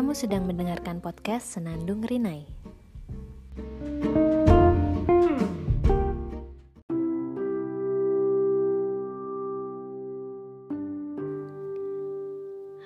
[0.00, 2.48] Kamu sedang mendengarkan podcast Senandung Rinai.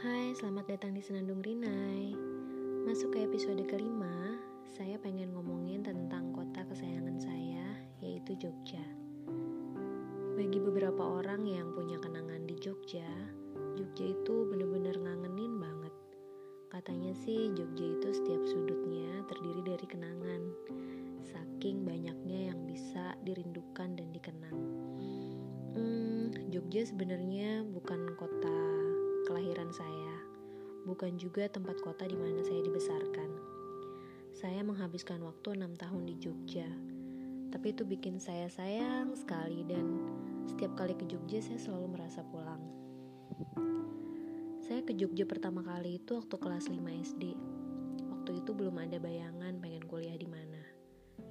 [0.02, 2.18] Hai, selamat datang di Senandung Rinai.
[2.82, 4.34] Masuk ke episode kelima,
[4.74, 8.82] saya pengen ngomongin tentang kota kesayangan saya, yaitu Jogja.
[10.34, 13.06] Bagi beberapa orang yang punya kenangan di Jogja,
[13.78, 14.64] Jogja itu banget
[16.84, 20.52] Katanya sih Jogja itu setiap sudutnya terdiri dari kenangan
[21.25, 24.58] Saking banyaknya yang bisa dirindukan dan dikenang.
[25.72, 28.61] Hmm, Jogja sebenarnya bukan kota
[29.25, 30.28] kelahiran saya
[30.84, 33.33] Bukan juga tempat kota di mana saya dibesarkan.
[34.36, 36.69] Saya menghabiskan waktu enam tahun di Jogja
[37.48, 39.89] Tapi itu bikin saya sayang sekali dan
[40.53, 42.61] setiap kali ke Jogja saya selalu merasa pulang
[44.64, 47.37] saya ke Jogja pertama kali itu waktu kelas 5 SD.
[48.09, 50.65] Waktu itu belum ada bayangan pengen kuliah di mana.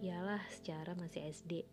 [0.06, 1.66] Yalah, secara masih SD.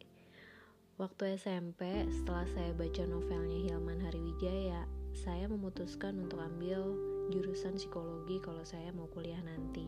[0.96, 6.96] Waktu SMP, setelah saya baca novelnya Hilman Hariwijaya, saya memutuskan untuk ambil
[7.28, 9.84] jurusan psikologi kalau saya mau kuliah nanti.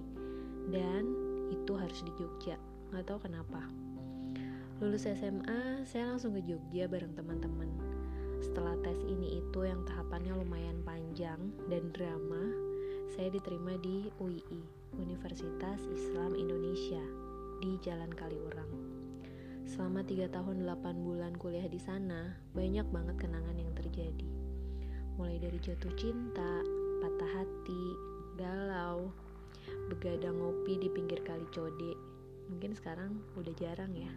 [0.69, 1.09] Dan
[1.49, 2.61] itu harus di Jogja.
[2.93, 3.65] Gak tahu kenapa.
[4.77, 7.73] Lulus SMA, saya langsung ke Jogja bareng teman-teman
[8.43, 11.39] setelah tes ini itu yang tahapannya lumayan panjang
[11.71, 12.51] dan drama,
[13.15, 14.61] saya diterima di UII,
[14.99, 17.01] Universitas Islam Indonesia,
[17.63, 18.67] di Jalan Kaliurang.
[19.63, 24.31] Selama 3 tahun 8 bulan kuliah di sana, banyak banget kenangan yang terjadi.
[25.23, 26.67] Mulai dari jatuh cinta,
[26.99, 27.85] patah hati,
[28.35, 29.07] galau,
[29.87, 31.95] begadang ngopi di pinggir kali Code.
[32.51, 34.11] Mungkin sekarang udah jarang ya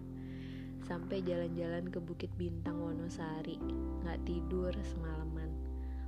[0.86, 3.58] sampai jalan-jalan ke Bukit Bintang Wonosari.
[4.06, 5.50] Nggak tidur semalaman.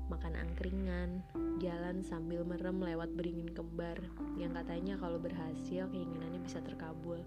[0.07, 1.25] Makan angkringan.
[1.57, 3.97] Jalan sambil merem lewat beringin kembar.
[4.37, 7.25] Yang katanya kalau berhasil keinginannya bisa terkabul.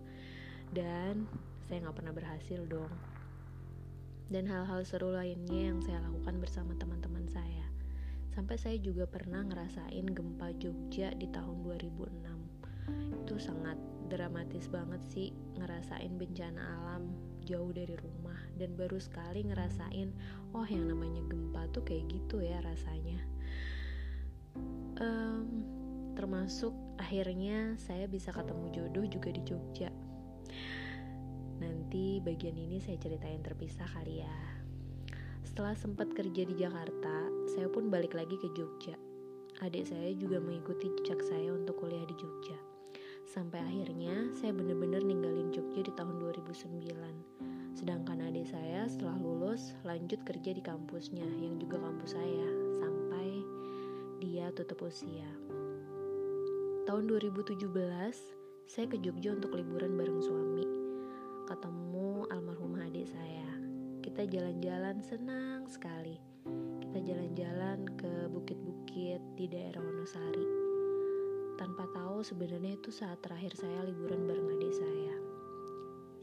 [0.71, 1.27] Dan
[1.67, 2.95] saya nggak pernah berhasil dong.
[4.31, 7.67] Dan hal-hal seru lainnya yang saya lakukan bersama teman-teman saya.
[8.31, 12.41] Sampai saya juga pernah ngerasain gempa Jogja di tahun 2006
[13.31, 13.79] itu sangat
[14.11, 17.15] dramatis banget sih ngerasain bencana alam
[17.51, 20.15] jauh dari rumah dan baru sekali ngerasain
[20.55, 23.19] oh yang namanya gempa tuh kayak gitu ya rasanya.
[25.03, 25.67] Um,
[26.15, 29.91] termasuk akhirnya saya bisa ketemu jodoh juga di Jogja.
[31.59, 34.37] Nanti bagian ini saya ceritain terpisah kali ya.
[35.45, 38.95] Setelah sempat kerja di Jakarta saya pun balik lagi ke Jogja.
[39.61, 42.57] Adik saya juga mengikuti jejak saya untuk kuliah di Jogja.
[43.29, 45.60] Sampai akhirnya saya benar-benar ninggalin Jogja
[48.41, 52.49] adik saya setelah lulus lanjut kerja di kampusnya yang juga kampus saya
[52.81, 53.45] sampai
[54.17, 55.29] dia tutup usia.
[56.89, 57.69] Tahun 2017
[58.65, 60.65] saya ke Jogja untuk liburan bareng suami.
[61.53, 63.49] Ketemu almarhumah adik saya.
[64.01, 66.17] Kita jalan-jalan senang sekali.
[66.81, 70.49] Kita jalan-jalan ke bukit-bukit di daerah Wonosari
[71.61, 75.30] tanpa tahu sebenarnya itu saat terakhir saya liburan bareng adik saya.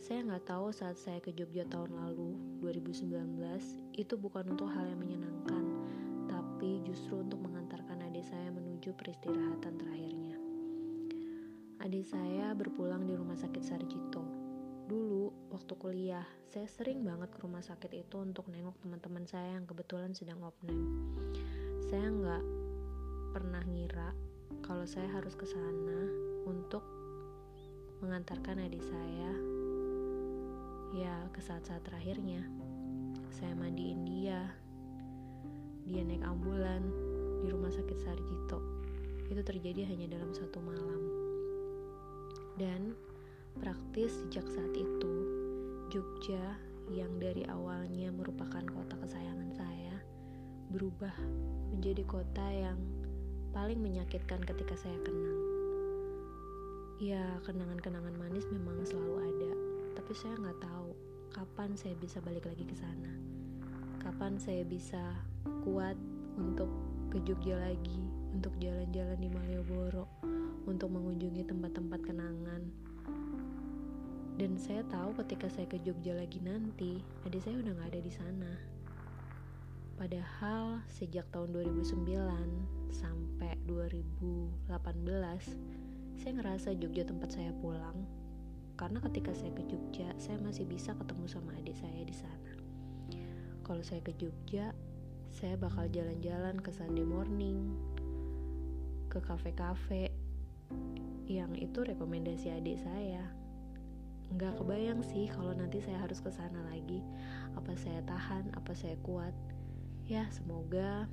[0.07, 3.11] Saya nggak tahu saat saya ke Jogja tahun lalu, 2019,
[3.91, 5.67] itu bukan untuk hal yang menyenangkan,
[6.31, 10.39] tapi justru untuk mengantarkan adik saya menuju peristirahatan terakhirnya.
[11.83, 14.23] Adik saya berpulang di rumah sakit Sarjito.
[14.87, 19.67] Dulu, waktu kuliah, saya sering banget ke rumah sakit itu untuk nengok teman-teman saya yang
[19.67, 20.87] kebetulan sedang opname.
[21.83, 22.43] Saya nggak
[23.35, 24.15] pernah ngira
[24.63, 25.99] kalau saya harus ke sana
[26.47, 26.87] untuk
[27.99, 29.56] mengantarkan adik saya
[30.97, 32.41] ya ke saat-saat terakhirnya.
[33.29, 34.49] Saya mandiin dia.
[35.85, 36.81] Dia naik ambulan
[37.45, 38.59] di rumah sakit Sarjito.
[39.29, 41.01] Itu terjadi hanya dalam satu malam.
[42.57, 42.97] Dan
[43.61, 45.13] praktis sejak saat itu,
[45.93, 46.57] Jogja
[46.89, 49.95] yang dari awalnya merupakan kota kesayangan saya
[50.73, 51.13] berubah
[51.71, 52.79] menjadi kota yang
[53.53, 55.39] paling menyakitkan ketika saya kenang.
[56.97, 59.51] Ya, kenangan-kenangan manis memang selalu ada,
[60.07, 60.95] tapi saya nggak tahu
[61.35, 63.11] kapan saya bisa balik lagi ke sana.
[63.99, 65.03] Kapan saya bisa
[65.67, 65.99] kuat
[66.39, 66.71] untuk
[67.11, 70.07] ke Jogja lagi, untuk jalan-jalan di Malioboro,
[70.63, 72.71] untuk mengunjungi tempat-tempat kenangan.
[74.39, 78.13] Dan saya tahu ketika saya ke Jogja lagi nanti, adik saya udah nggak ada di
[78.15, 78.51] sana.
[79.99, 84.71] Padahal sejak tahun 2009 sampai 2018
[86.15, 88.07] saya ngerasa Jogja tempat saya pulang
[88.77, 92.51] karena ketika saya ke Jogja saya masih bisa ketemu sama adik saya di sana.
[93.65, 94.71] Kalau saya ke Jogja,
[95.27, 97.75] saya bakal jalan-jalan ke Sunday morning,
[99.11, 100.13] ke kafe-kafe,
[101.27, 103.27] yang itu rekomendasi adik saya.
[104.31, 107.03] Nggak kebayang sih kalau nanti saya harus ke sana lagi.
[107.59, 109.35] Apa saya tahan apa saya kuat?
[110.07, 111.09] Ya semoga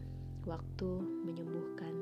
[0.47, 0.91] waktu
[1.27, 1.95] menyembuhkan.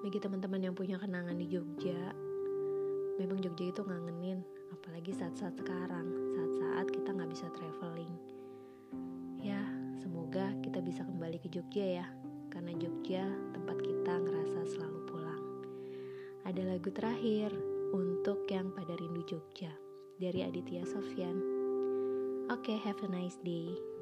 [0.00, 2.12] Bagi teman-teman yang punya kenangan di Jogja
[3.20, 4.42] memang Jogja itu ngangenin
[4.74, 8.12] apalagi saat-saat sekarang saat-saat kita nggak bisa traveling
[9.40, 9.60] ya
[10.02, 12.06] semoga kita bisa kembali ke Jogja ya
[12.50, 13.24] karena Jogja
[13.54, 15.42] tempat kita ngerasa selalu pulang
[16.44, 17.54] ada lagu terakhir
[17.94, 19.70] untuk yang pada rindu Jogja
[20.18, 21.38] dari Aditya Sofyan.
[22.50, 23.93] Oke, okay, have a nice day.